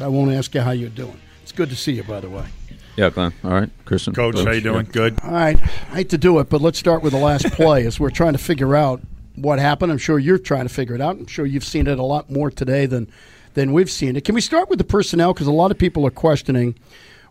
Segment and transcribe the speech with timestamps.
[0.00, 1.20] I won't ask you how you're doing.
[1.44, 2.44] It's good to see you, by the way.
[2.96, 3.32] Yeah, Glenn.
[3.44, 4.14] All right, Christian.
[4.14, 4.86] Coach, how you doing?
[4.86, 4.92] Yeah.
[4.92, 5.20] Good.
[5.22, 8.00] All right, I hate to do it, but let's start with the last play as
[8.00, 9.00] we're trying to figure out
[9.36, 9.92] what happened.
[9.92, 11.16] I'm sure you're trying to figure it out.
[11.16, 13.08] I'm sure you've seen it a lot more today than
[13.54, 14.24] than we've seen it.
[14.24, 15.32] Can we start with the personnel?
[15.32, 16.76] Because a lot of people are questioning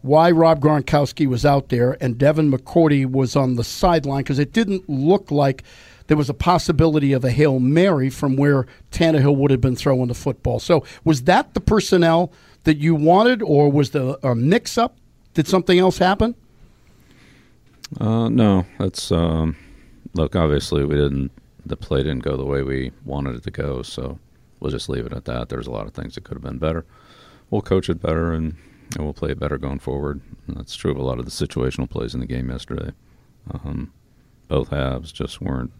[0.02, 4.54] why Rob Gronkowski was out there and Devin McCourty was on the sideline because it
[4.54, 5.64] didn't look like
[6.08, 10.08] there was a possibility of a Hail Mary from where Tannehill would have been throwing
[10.08, 10.60] the football.
[10.60, 12.32] So was that the personnel
[12.64, 14.98] that you wanted, or was the a mix up?
[15.34, 16.36] Did something else happen?
[18.00, 19.55] Uh, no, that's um,
[20.14, 20.36] look.
[20.36, 21.31] Obviously, we didn't.
[21.66, 24.20] The play didn't go the way we wanted it to go, so
[24.59, 25.50] we'll just leave it at that.
[25.50, 26.86] There's a lot of things that could have been better.
[27.50, 28.56] We'll coach it better, and,
[28.95, 30.22] and we'll play it better going forward.
[30.48, 32.92] And that's true of a lot of the situational plays in the game yesterday.
[33.52, 33.92] Um,
[34.48, 35.72] both halves just weren't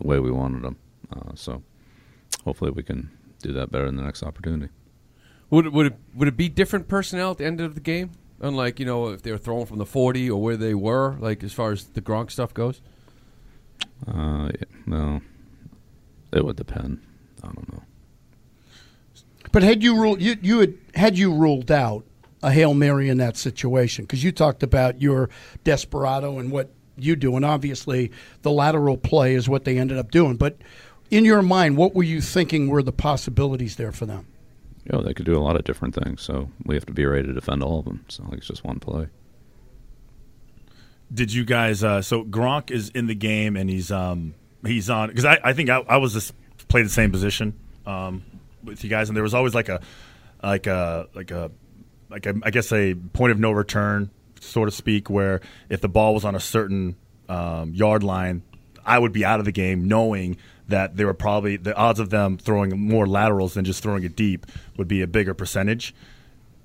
[0.00, 0.76] the way we wanted them.
[1.12, 1.62] Uh, so
[2.44, 4.72] hopefully, we can do that better in the next opportunity.
[5.50, 8.12] Would it, would it would it be different personnel at the end of the game?
[8.40, 11.44] Unlike you know if they were throwing from the forty or where they were, like
[11.44, 12.80] as far as the Gronk stuff goes.
[14.06, 15.20] Uh, yeah, no,
[16.32, 17.00] it would depend.
[17.42, 17.82] I don't know.
[19.52, 22.04] But had you ruled you you had had you ruled out
[22.42, 25.30] a hail mary in that situation because you talked about your
[25.62, 28.10] desperado and what you do, and obviously
[28.42, 30.36] the lateral play is what they ended up doing.
[30.36, 30.58] But
[31.10, 34.26] in your mind, what were you thinking were the possibilities there for them?
[34.84, 37.06] You know, they could do a lot of different things, so we have to be
[37.06, 38.04] ready to defend all of them.
[38.06, 39.08] It's not like it's just one play.
[41.12, 41.82] Did you guys?
[41.82, 44.34] Uh, so Gronk is in the game and he's um,
[44.66, 46.34] he's on because I, I think I, I was just
[46.68, 47.54] played the same position
[47.86, 48.24] um,
[48.62, 49.80] with you guys, and there was always like a
[50.42, 51.50] like a like a
[52.10, 54.10] like a, I guess a point of no return,
[54.44, 56.96] so to speak, where if the ball was on a certain
[57.28, 58.42] um, yard line,
[58.84, 60.36] I would be out of the game, knowing
[60.68, 64.16] that there were probably the odds of them throwing more laterals than just throwing it
[64.16, 65.94] deep would be a bigger percentage.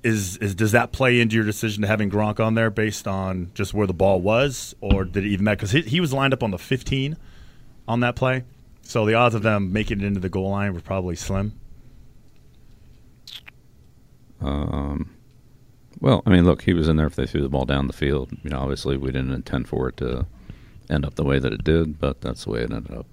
[0.02, 3.52] Is, is does that play into your decision to having Gronk on there based on
[3.54, 5.58] just where the ball was, or did it even matter?
[5.58, 7.18] Because he, he was lined up on the 15
[7.88, 8.46] on that play,
[8.82, 11.54] so the odds of them making it into the goal line were probably slim.
[14.42, 15.10] Um,
[16.02, 17.94] well, I mean, look, he was in there if they threw the ball down the
[17.94, 18.32] field.
[18.44, 20.26] You know, obviously we didn't intend for it to
[20.90, 23.06] end up the way that it did, but that's the way it ended up.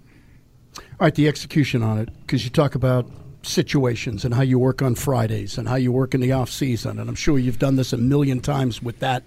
[0.79, 3.09] All right, the execution on it because you talk about
[3.43, 6.99] situations and how you work on Fridays and how you work in the off season,
[6.99, 9.23] and I'm sure you've done this a million times with that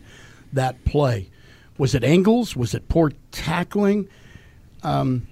[0.53, 1.29] that play.
[1.77, 2.55] Was it angles?
[2.55, 4.09] Was it poor tackling?
[4.83, 5.27] Um,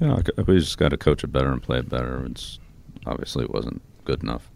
[0.00, 2.24] Yeah, we just got to coach it better and play it better.
[2.26, 2.58] It's
[3.06, 4.50] obviously it wasn't good enough.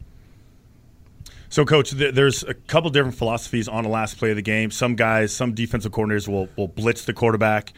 [1.51, 4.71] So, coach, th- there's a couple different philosophies on the last play of the game.
[4.71, 7.73] Some guys, some defensive coordinators will will blitz the quarterback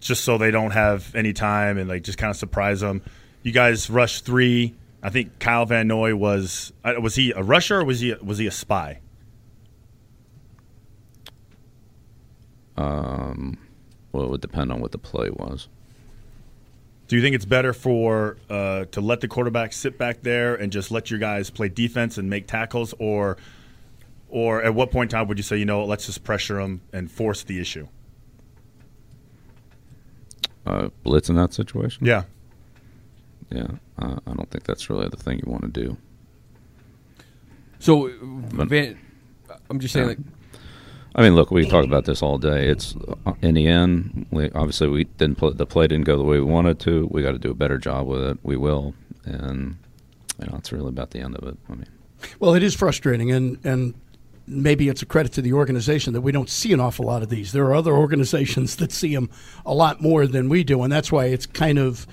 [0.00, 3.02] just so they don't have any time and like just kind of surprise them.
[3.42, 4.74] You guys rush three.
[5.02, 8.38] I think Kyle Van Noy was uh, was he a rusher or was he was
[8.38, 9.00] he a spy?
[12.76, 13.58] Um,
[14.10, 15.68] well, it would depend on what the play was.
[17.06, 20.72] Do you think it's better for uh, to let the quarterback sit back there and
[20.72, 23.36] just let your guys play defense and make tackles, or
[24.30, 26.80] or at what point in time would you say you know let's just pressure them
[26.92, 27.86] and force the issue?
[30.66, 32.06] Uh, blitz in that situation?
[32.06, 32.24] Yeah.
[33.50, 33.66] Yeah,
[33.98, 35.96] uh, I don't think that's really the thing you want to do.
[37.78, 38.98] So, Van,
[39.68, 40.08] I'm just saying, Yeah.
[40.08, 40.18] like,
[41.16, 42.68] I mean, look, we can talk about this all day.
[42.68, 46.24] It's uh, in the end, we obviously we didn't play, the play didn't go the
[46.24, 47.08] way we wanted to.
[47.10, 48.38] We got to do a better job with it.
[48.42, 48.94] We will,
[49.24, 49.76] and
[50.40, 51.56] you know, it's really about the end of it.
[51.68, 51.88] I mean,
[52.40, 53.94] well, it is frustrating, and and
[54.46, 57.28] maybe it's a credit to the organization that we don't see an awful lot of
[57.28, 57.52] these.
[57.52, 59.30] There are other organizations that see them
[59.64, 62.08] a lot more than we do, and that's why it's kind of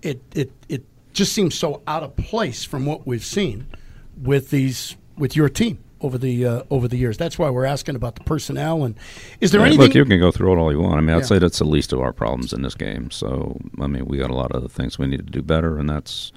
[0.00, 3.66] it it it just seems so out of place from what we've seen
[4.22, 7.16] with these with your team over the uh, over the years.
[7.16, 8.94] That's why we're asking about the personnel and
[9.40, 10.98] is there anything Look, you can go through it all you want.
[10.98, 11.24] I mean, I'd Yeah.
[11.24, 13.10] say that's the least of our problems in this game.
[13.10, 15.78] So, I mean, we got a lot of other things we need to do better,
[15.78, 16.32] and that's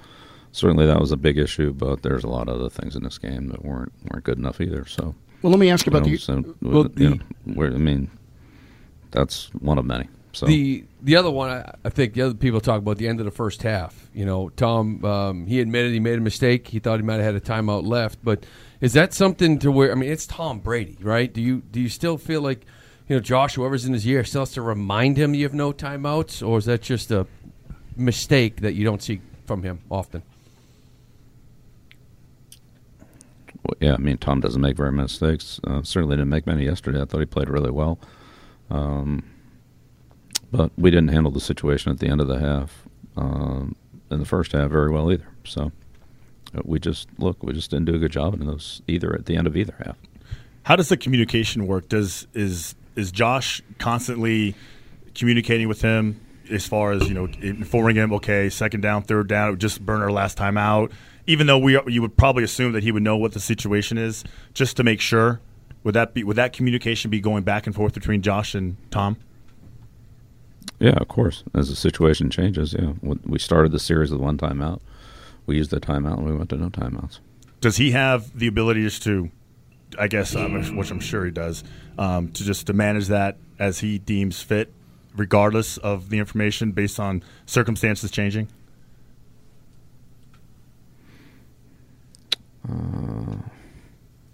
[0.53, 1.73] certainly that was a big issue.
[1.73, 4.61] But there's a lot of other things in this game that weren't weren't good enough
[4.61, 4.85] either.
[4.85, 7.73] So, Well, let me ask you about know, the so, well, you the- know, we're-
[7.75, 8.09] I mean,
[9.11, 10.07] that's one of many.
[10.31, 13.19] So, the the other one, I, I think the other people talk about the end
[13.19, 14.09] of the first half.
[14.13, 16.67] You know, Tom, um, he admitted he made a mistake.
[16.67, 18.45] He thought he might have had a timeout left, but
[18.79, 19.91] is that something to where?
[19.91, 21.31] I mean, it's Tom Brady, right?
[21.33, 22.65] Do you do you still feel like
[23.07, 25.73] you know Josh, whoever's in his ear, still has to remind him you have no
[25.73, 27.25] timeouts, or is that just a
[27.97, 30.21] mistake that you don't see from him often?
[33.63, 35.59] Well, yeah, I mean, Tom doesn't make very many mistakes.
[35.63, 37.01] Uh, certainly didn't make many yesterday.
[37.01, 37.99] I thought he played really well.
[38.69, 39.23] Um,
[40.51, 42.83] but we didn't handle the situation at the end of the half,
[43.17, 43.75] um,
[44.11, 45.27] in the first half, very well either.
[45.43, 45.71] So,
[46.55, 49.25] Uh, We just look, we just didn't do a good job in those either at
[49.27, 49.97] the end of either half.
[50.63, 51.89] How does the communication work?
[51.89, 54.55] Does is is Josh constantly
[55.13, 56.19] communicating with him
[56.49, 60.11] as far as you know, informing him, okay, second down, third down, just burn our
[60.11, 60.91] last time out.
[61.27, 64.23] Even though we you would probably assume that he would know what the situation is,
[64.55, 65.39] just to make sure.
[65.83, 69.17] Would that be would that communication be going back and forth between Josh and Tom?
[70.77, 71.43] Yeah, of course.
[71.53, 74.79] As the situation changes, yeah, we- we started the series with one timeout.
[75.45, 77.19] We used the timeout, and we went to no timeouts.
[77.61, 79.29] Does he have the ability just to,
[79.97, 81.63] I guess, um, which I'm sure he does,
[81.97, 84.71] um, to just to manage that as he deems fit,
[85.15, 88.47] regardless of the information, based on circumstances changing?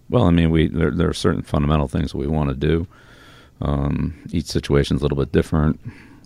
[0.10, 2.88] Well, I mean, we there, there are certain fundamental things that we want to do.
[3.62, 5.80] Um, each is a little bit different.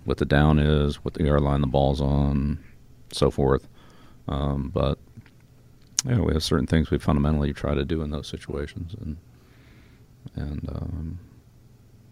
[0.09, 2.57] What the down is, what the yard line the ball's on,
[3.13, 3.67] so forth.
[4.27, 4.97] Um, but
[6.03, 9.17] yeah, we have certain things we fundamentally try to do in those situations, and
[10.33, 11.19] and um,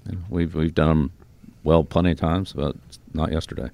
[0.05, 1.11] you know, we've we've done them
[1.63, 2.75] well plenty of times, but
[3.15, 3.71] not yesterday.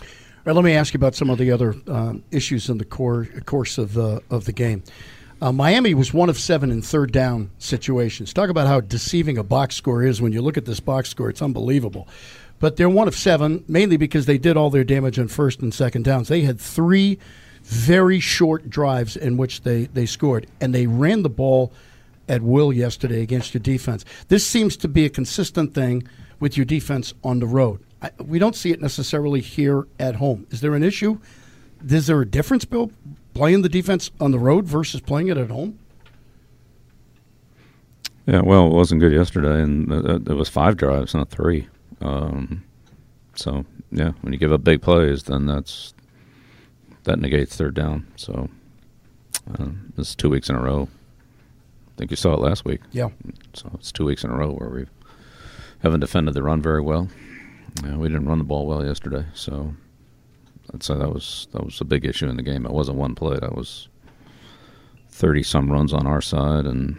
[0.00, 0.06] All
[0.46, 3.26] right, let me ask you about some of the other um, issues in the core,
[3.44, 4.84] course of the of the game.
[5.42, 8.32] Uh, Miami was one of seven in third down situations.
[8.32, 11.28] Talk about how deceiving a box score is when you look at this box score;
[11.28, 12.08] it's unbelievable.
[12.58, 15.72] But they're one of seven, mainly because they did all their damage on first and
[15.74, 16.28] second downs.
[16.28, 17.18] They had three
[17.62, 21.72] very short drives in which they, they scored, and they ran the ball
[22.28, 24.04] at will yesterday against your defense.
[24.28, 26.06] This seems to be a consistent thing
[26.40, 27.80] with your defense on the road.
[28.02, 30.46] I, we don't see it necessarily here at home.
[30.50, 31.18] Is there an issue?
[31.88, 32.90] Is there a difference, Bill,
[33.34, 35.78] playing the defense on the road versus playing it at home?
[38.26, 41.68] Yeah, well, it wasn't good yesterday, and it, it- it was five drives, not three.
[42.00, 42.64] Um,
[43.34, 45.94] so yeah, when you give up big plays, then that's
[47.04, 48.06] that negates third down.
[48.16, 48.48] So
[49.58, 50.88] uh, this is two weeks in a row.
[51.88, 52.80] I think you saw it last week.
[52.92, 53.08] Yeah.
[53.54, 54.86] So it's two weeks in a row where we
[55.80, 57.08] haven't defended the run very well.
[57.82, 59.74] Yeah, we didn't run the ball well yesterday, so
[60.72, 62.66] I'd say that was that was a big issue in the game.
[62.66, 63.88] It wasn't one play; that was
[65.10, 66.98] thirty some runs on our side, and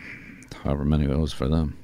[0.63, 1.77] however many it was for them.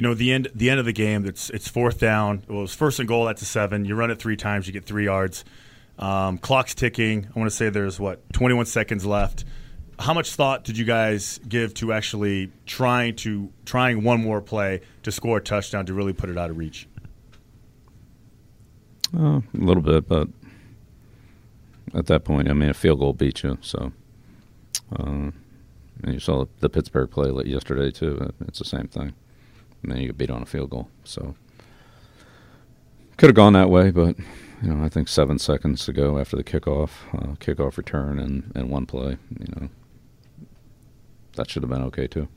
[0.00, 2.42] You know, the end the end of the game, it's it's fourth down.
[2.48, 3.84] Well, it was first and goal at the seven.
[3.84, 5.44] You run it three times, you get three yards.
[5.98, 7.26] Um, clock's ticking.
[7.26, 9.44] I want to say there's what 21 seconds left.
[9.98, 14.80] How much thought did you guys give to actually trying to trying one more play
[15.02, 16.88] to score a touchdown to really put it out of reach?
[19.14, 20.28] Uh, a little bit, but
[21.92, 23.58] at that point, I mean, a field goal beat you.
[23.60, 23.92] So,
[24.98, 25.34] uh, and
[26.06, 28.32] you saw the Pittsburgh play yesterday too.
[28.48, 29.12] It's the same thing.
[29.82, 30.88] And then you get beat on a field goal.
[31.04, 31.34] So,
[33.16, 34.18] could have gone that way, but
[34.62, 38.52] you know, I think seven seconds to go after the kickoff, uh, kickoff return, and
[38.54, 39.16] and one play.
[39.38, 39.68] You know,
[41.36, 42.28] that should have been okay too.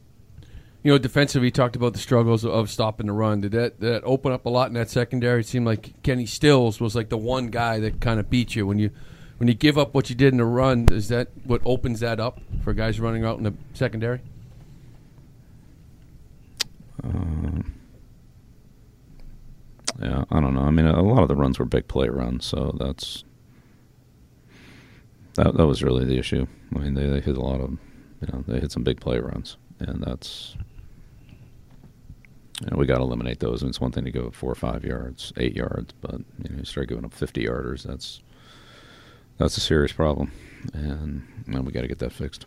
[0.83, 3.41] You know, defensively, you talked about the struggles of stopping the run.
[3.41, 5.41] Did that did that open up a lot in that secondary?
[5.41, 8.67] It seemed like Kenny Stills was like the one guy that kind of beat you
[8.67, 8.91] when you
[9.37, 10.87] when you give up what you did in the run.
[10.91, 14.21] Is that what opens that up for guys running out in the secondary?
[17.03, 17.73] Um,
[20.01, 20.61] yeah, I don't know.
[20.61, 23.23] I mean, a lot of the runs were big play runs, so that's
[25.35, 25.55] that.
[25.55, 26.47] That was really the issue.
[26.75, 27.71] I mean, they, they hit a lot of,
[28.21, 30.55] you know, they hit some big play runs, and that's,
[32.61, 33.61] you know, we got to eliminate those.
[33.61, 36.57] And it's one thing to go four or five yards, eight yards, but you know,
[36.59, 37.83] you start giving up fifty yarders.
[37.83, 38.21] That's
[39.37, 40.31] that's a serious problem,
[40.73, 42.45] and you know, we got to get that fixed.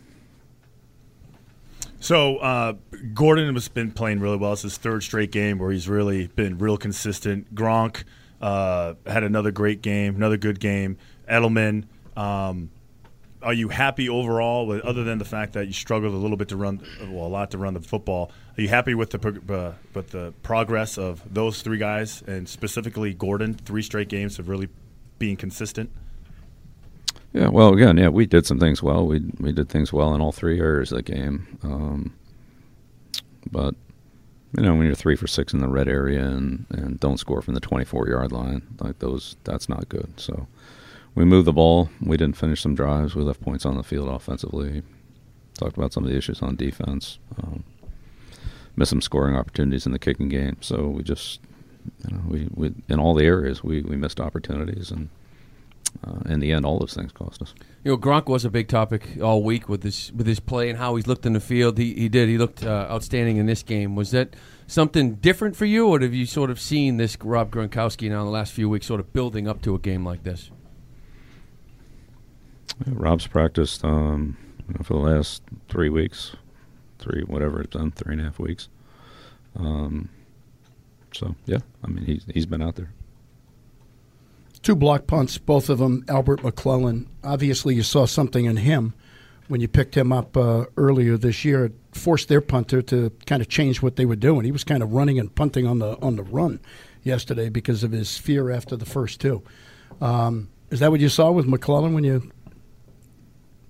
[2.00, 2.74] So uh,
[3.14, 4.52] Gordon has been playing really well.
[4.52, 7.54] It's his third straight game where he's really been real consistent.
[7.54, 8.04] Gronk
[8.40, 10.98] uh, had another great game, another good game.
[11.28, 11.84] Edelman,
[12.16, 12.70] um,
[13.42, 14.66] are you happy overall?
[14.66, 17.28] With other than the fact that you struggled a little bit to run, well, a
[17.28, 18.30] lot to run the football.
[18.56, 23.14] Are you happy with the uh, with the progress of those three guys and specifically
[23.14, 23.54] Gordon?
[23.54, 24.68] Three straight games of really
[25.18, 25.90] being consistent.
[27.32, 29.06] Yeah, well, again, yeah, we did some things well.
[29.06, 31.58] We we did things well in all three areas of the game.
[31.62, 32.14] Um,
[33.50, 33.74] but
[34.56, 37.42] you know, when you're three for six in the red area and, and don't score
[37.42, 40.12] from the 24 yard line, like those, that's not good.
[40.16, 40.46] So
[41.14, 41.90] we moved the ball.
[42.00, 43.14] We didn't finish some drives.
[43.14, 44.82] We left points on the field offensively.
[45.54, 47.18] Talked about some of the issues on defense.
[47.42, 47.64] Um,
[48.76, 50.56] missed some scoring opportunities in the kicking game.
[50.60, 51.40] So we just,
[52.08, 55.10] you know, we, we in all the areas we, we missed opportunities and.
[56.04, 57.54] Uh, in the end, all those things cost us.
[57.84, 60.78] You know, Gronk was a big topic all week with his with his play and
[60.78, 61.78] how he's looked in the field.
[61.78, 62.28] He, he did.
[62.28, 63.94] He looked uh, outstanding in this game.
[63.94, 64.34] Was that
[64.66, 68.26] something different for you, or have you sort of seen this Rob Gronkowski now in
[68.26, 70.50] the last few weeks, sort of building up to a game like this?
[72.86, 74.36] Yeah, Rob's practiced um,
[74.68, 76.36] you know, for the last three weeks,
[76.98, 78.68] three whatever it's done, three and a half weeks.
[79.56, 80.10] Um,
[81.12, 82.90] so yeah, I mean he's he's been out there.
[84.66, 86.04] Two block punts, both of them.
[86.08, 87.08] Albert McClellan.
[87.22, 88.94] Obviously, you saw something in him
[89.46, 91.66] when you picked him up uh, earlier this year.
[91.66, 94.44] It forced their punter to kind of change what they were doing.
[94.44, 96.58] He was kind of running and punting on the on the run
[97.04, 99.44] yesterday because of his fear after the first two.
[100.00, 102.28] Um, is that what you saw with McClellan when you,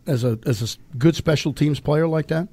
[0.06, 2.48] as a as a good special teams player like that?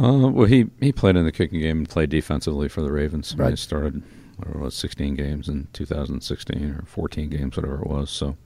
[0.00, 3.36] Uh, well, he, he played in the kicking game and played defensively for the Ravens.
[3.36, 3.50] Right.
[3.50, 4.02] He started,
[4.42, 8.10] whatever it was, 16 games in 2016 or 14 games, whatever it was.
[8.10, 8.36] So,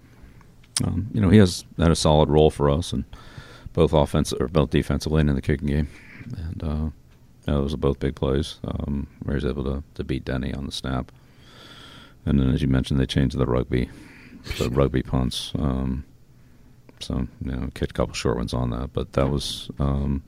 [0.84, 3.04] um, you know, he has had a solid role for us, and
[3.72, 5.88] both offensive or both defensively and in the kicking game.
[6.36, 6.92] And uh, you
[7.46, 8.58] know, those are both big plays.
[8.64, 11.12] Um, where he was able to, to beat Denney on the snap.
[12.26, 13.88] And then, as you mentioned, they changed the rugby,
[14.58, 15.52] the rugby punts.
[15.58, 16.04] Um,
[16.98, 18.92] so, you know, kicked a couple short ones on that.
[18.92, 19.70] But that was.
[19.78, 20.22] Um,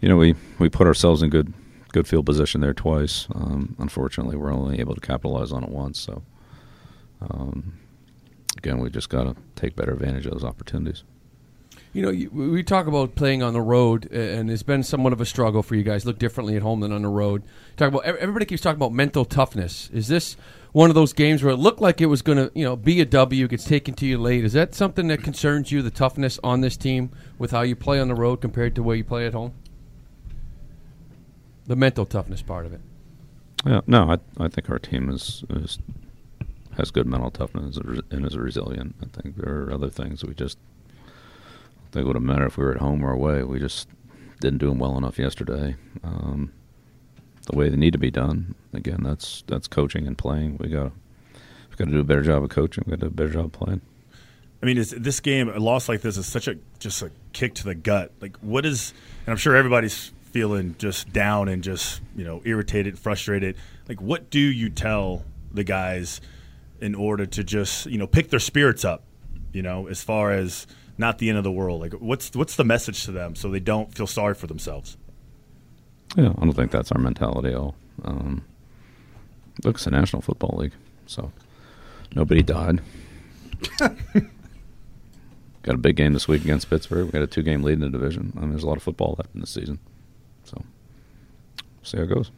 [0.00, 1.54] you know, we, we put ourselves in good
[1.96, 3.26] good field position there twice.
[3.34, 5.98] Um, unfortunately, we're only able to capitalize on it once.
[5.98, 6.22] So,
[7.22, 7.78] um,
[8.58, 11.04] again, we just got to take better advantage of those opportunities.
[11.94, 15.24] You know, we talk about playing on the road, and it's been somewhat of a
[15.24, 16.04] struggle for you guys.
[16.04, 17.42] Look differently at home than on the road.
[17.78, 19.88] Talk about everybody keeps talking about mental toughness.
[19.90, 20.36] Is this
[20.72, 23.00] one of those games where it looked like it was going to, you know, be
[23.00, 24.44] a W, gets taken to you late?
[24.44, 25.80] Is that something that concerns you?
[25.80, 28.96] The toughness on this team with how you play on the road compared to where
[28.96, 29.54] you play at home?
[31.66, 32.80] The mental toughness part of it.
[33.64, 35.78] Yeah, no, I I think our team is, is
[36.76, 38.94] has good mental toughness and is resilient.
[39.02, 40.58] I think there are other things we just
[40.98, 43.42] I think it would have mattered if we were at home or away.
[43.42, 43.88] We just
[44.40, 45.76] didn't do them well enough yesterday.
[46.04, 46.52] Um,
[47.46, 48.54] the way they need to be done.
[48.72, 50.58] Again, that's that's coaching and playing.
[50.58, 50.92] We got
[51.70, 52.84] we got to do a better job of coaching.
[52.86, 53.80] We got to do a better job of playing.
[54.62, 57.54] I mean, is this game a loss like this is such a just a kick
[57.54, 58.12] to the gut.
[58.20, 58.92] Like, what is?
[59.26, 63.56] And I'm sure everybody's feeling just down and just you know irritated, frustrated.
[63.88, 66.20] Like, what do you tell the guys
[66.78, 69.02] in order to just you know pick their spirits up?
[69.54, 70.66] You know, as far as
[70.98, 71.80] not the end of the world.
[71.80, 74.98] Like, what's what's the message to them so they don't feel sorry for themselves?
[76.18, 77.74] Yeah, I don't think that's our mentality at all.
[78.04, 78.44] Um,
[79.64, 80.74] look, it's the National Football League,
[81.06, 81.32] so
[82.14, 82.82] nobody died.
[83.80, 87.06] got a big game this week against Pittsburgh.
[87.06, 88.34] We got a two-game lead in the division.
[88.36, 89.78] I mean, there's a lot of football left in the season,
[90.46, 90.62] so
[91.82, 92.30] see how it goes.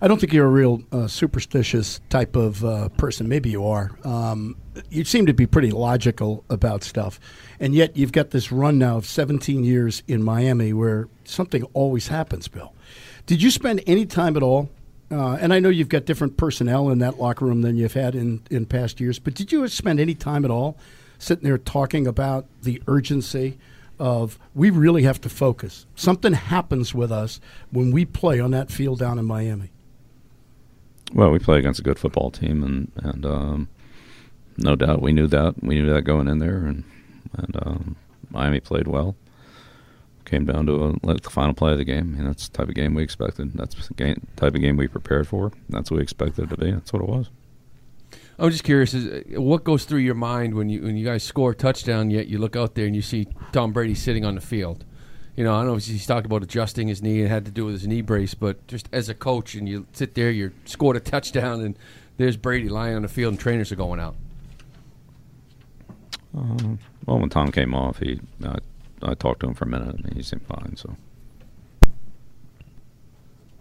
[0.00, 3.28] I don't think you're a real uh, superstitious type of uh, person.
[3.28, 3.90] Maybe you are.
[4.04, 4.56] Um,
[4.90, 7.20] you seem to be pretty logical about stuff,
[7.60, 12.08] and yet you've got this run now of 17 years in Miami where something always
[12.08, 12.48] happens.
[12.48, 12.74] Bill,
[13.26, 14.70] did you spend any time at all?
[15.10, 18.16] Uh, and I know you've got different personnel in that locker room than you've had
[18.16, 20.76] in, in past years, but did you spend any time at all
[21.18, 23.56] sitting there talking about the urgency
[23.98, 25.86] of we really have to focus?
[25.94, 29.70] Something happens with us when we play on that field down in Miami.
[31.12, 33.68] Well, we play against a good football team, and and um,
[34.56, 35.62] no doubt we knew that.
[35.62, 36.84] We knew that going in there, and
[37.36, 37.96] and um,
[38.30, 39.16] Miami played well.
[40.24, 42.74] Came down to a, the final play of the game, and that's the type of
[42.74, 43.52] game we expected.
[43.54, 45.52] That's the game, type of game we prepared for.
[45.68, 46.72] That's what we expected it to be.
[46.72, 47.30] That's what it was.
[48.38, 51.52] I'm just curious, is, what goes through your mind when you when you guys score
[51.52, 54.40] a touchdown, yet you look out there and you see Tom Brady sitting on the
[54.40, 54.84] field?
[55.36, 57.20] You know, I don't know if he's talked about adjusting his knee.
[57.20, 59.86] It had to do with his knee brace, but just as a coach, and you
[59.92, 61.78] sit there, you scored a touchdown, and
[62.16, 64.16] there's Brady lying on the field, and trainers are going out.
[66.36, 68.56] Uh, well, when Tom came off, he uh,
[69.02, 70.76] I talked to him for a minute, and he seemed fine.
[70.76, 70.96] So.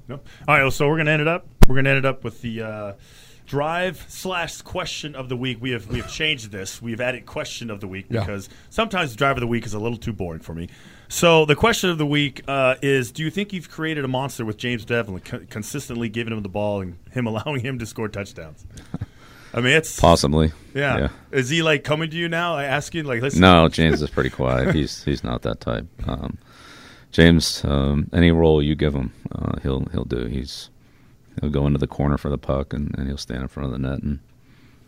[0.07, 0.19] No.
[0.47, 0.73] All right.
[0.73, 1.47] So we're gonna end it up.
[1.67, 2.93] We're gonna end it up with the uh,
[3.45, 5.57] drive slash question of the week.
[5.61, 6.81] We have we have changed this.
[6.81, 8.21] We've added question of the week Yeah.
[8.21, 10.69] because sometimes the drive of the week is a little too boring for me.
[11.07, 14.43] So the question of the week uh, is: Do you think you've created a monster
[14.43, 18.07] with James Develin, co- consistently giving him the ball and him allowing him to score
[18.07, 18.65] touchdowns?
[19.53, 20.51] I mean, it's Possibly.
[20.73, 20.97] yeah.
[20.97, 21.07] yeah.
[21.31, 24.75] Is he like coming to you now, asking like, "Listen, No, James is pretty quiet.
[24.75, 25.85] He's he's not that type.
[26.07, 26.39] Um,
[27.11, 30.25] James, um, any role you give him, uh, he'll he'll do.
[30.25, 30.69] He's
[31.41, 33.71] he'll go into the corner for the puck and, and he'll stand in front of
[33.73, 34.19] the net and,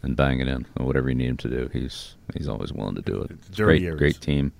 [0.02, 1.70] and bang it in or whatever you need him to do.
[1.74, 3.32] He's he's always willing to do it.
[3.32, 4.00] It's Dirty great areas.
[4.00, 4.54] great team.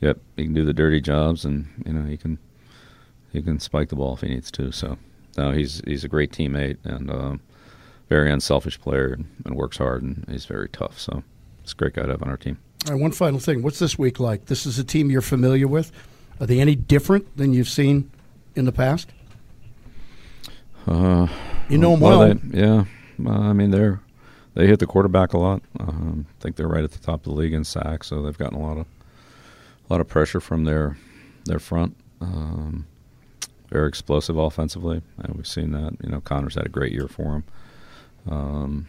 [0.00, 2.38] Yep, he can do the dirty jobs and you know he can
[3.32, 4.72] he can spike the ball if he needs to.
[4.72, 4.98] So
[5.36, 7.40] no, he's he's a great teammate and um,
[8.08, 10.98] very unselfish player and, and works hard and he's very tough.
[10.98, 11.22] So
[11.62, 12.58] it's a great guy to have on our team.
[12.86, 13.62] All right, one final thing.
[13.62, 14.46] What's this week like?
[14.46, 15.90] This is a team you're familiar with.
[16.38, 18.10] Are they any different than you've seen
[18.54, 19.08] in the past?
[20.86, 21.28] Uh,
[21.68, 22.34] You know are well.
[22.50, 22.84] yeah,
[23.24, 24.00] uh, I mean they're
[24.54, 25.62] they hit the quarterback a lot.
[25.80, 28.36] Um, I think they're right at the top of the league in sacks, so they've
[28.38, 28.86] gotten a lot of
[29.88, 30.96] a lot of pressure from their
[31.46, 31.96] their front.
[32.20, 32.86] Um,
[33.70, 35.96] very explosive offensively, and we've seen that.
[36.02, 37.44] You know, Conner's had a great year for him.
[38.30, 38.86] Um,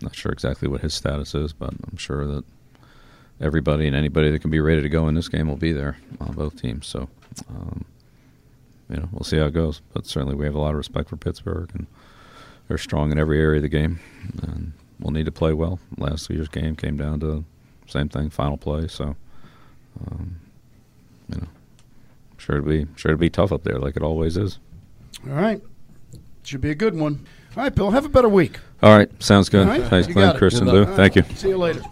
[0.00, 2.44] not sure exactly what his status is, but I'm sure that
[3.40, 5.96] everybody and anybody that can be ready to go in this game will be there
[6.20, 6.86] on both teams.
[6.86, 7.08] So,
[7.50, 7.84] um,
[8.88, 9.80] you know, we'll see how it goes.
[9.92, 11.86] But certainly, we have a lot of respect for Pittsburgh, and
[12.66, 14.00] they're strong in every area of the game,
[14.42, 15.78] and we'll need to play well.
[15.96, 17.44] Last year's game came down to
[17.86, 18.88] same thing, final play.
[18.88, 19.16] So,
[20.06, 20.36] um,
[21.28, 21.46] you know,
[22.36, 24.58] sure to be sure to be tough up there, like it always is.
[25.28, 25.60] All right.
[26.44, 27.26] Should be a good one.
[27.56, 27.90] All right, Bill.
[27.90, 28.58] Have a better week.
[28.82, 29.66] All right, sounds good.
[29.66, 30.38] All right, Thanks, Glenn, it.
[30.38, 30.86] Christian, Lou.
[30.86, 31.24] Thank you.
[31.34, 31.82] See you later.